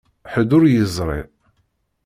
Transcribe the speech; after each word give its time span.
Ḥedd 0.33 0.49
ur 0.57 0.63
yeẓri. 0.73 1.21